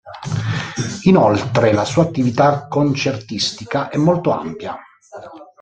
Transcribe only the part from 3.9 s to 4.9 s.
molto ampia.